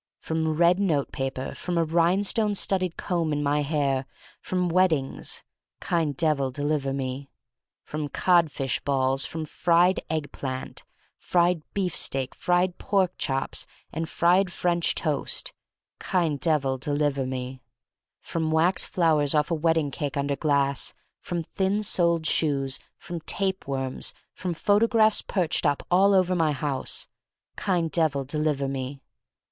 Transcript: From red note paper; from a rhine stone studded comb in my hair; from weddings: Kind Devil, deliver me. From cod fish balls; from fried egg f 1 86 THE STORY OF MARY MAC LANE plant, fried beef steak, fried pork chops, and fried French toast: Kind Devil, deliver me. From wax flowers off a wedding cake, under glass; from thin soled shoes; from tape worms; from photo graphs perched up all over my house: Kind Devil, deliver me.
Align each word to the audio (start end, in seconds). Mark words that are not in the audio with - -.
From 0.17 0.53
red 0.55 0.79
note 0.79 1.11
paper; 1.11 1.53
from 1.53 1.77
a 1.77 1.83
rhine 1.83 2.23
stone 2.23 2.55
studded 2.55 2.97
comb 2.97 3.31
in 3.31 3.43
my 3.43 3.61
hair; 3.61 4.07
from 4.41 4.67
weddings: 4.67 5.43
Kind 5.79 6.17
Devil, 6.17 6.49
deliver 6.49 6.91
me. 6.91 7.29
From 7.83 8.09
cod 8.09 8.51
fish 8.51 8.79
balls; 8.79 9.25
from 9.25 9.45
fried 9.45 9.99
egg 10.09 10.27
f 10.33 10.41
1 10.41 10.41
86 10.41 10.41
THE 10.41 10.41
STORY 10.41 10.51
OF 10.51 10.63
MARY 10.65 10.65
MAC 10.65 10.83
LANE 10.87 11.61
plant, 11.61 11.63
fried 11.69 11.73
beef 11.75 11.95
steak, 11.95 12.33
fried 12.33 12.77
pork 12.79 13.13
chops, 13.19 13.67
and 13.93 14.09
fried 14.09 14.51
French 14.51 14.95
toast: 14.95 15.53
Kind 15.99 16.39
Devil, 16.39 16.79
deliver 16.79 17.27
me. 17.27 17.61
From 18.21 18.49
wax 18.49 18.83
flowers 18.85 19.35
off 19.35 19.51
a 19.51 19.53
wedding 19.53 19.91
cake, 19.91 20.17
under 20.17 20.35
glass; 20.35 20.95
from 21.19 21.43
thin 21.43 21.83
soled 21.83 22.25
shoes; 22.25 22.79
from 22.97 23.21
tape 23.21 23.67
worms; 23.67 24.15
from 24.33 24.55
photo 24.55 24.87
graphs 24.87 25.21
perched 25.21 25.67
up 25.67 25.85
all 25.91 26.15
over 26.15 26.33
my 26.35 26.53
house: 26.53 27.07
Kind 27.55 27.91
Devil, 27.91 28.23
deliver 28.23 28.67
me. 28.67 28.99